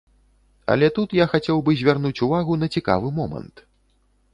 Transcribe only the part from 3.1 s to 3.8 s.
момант.